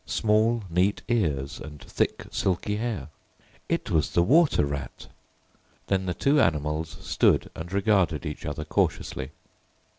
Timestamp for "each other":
8.25-8.65